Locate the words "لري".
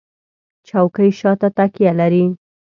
1.99-2.25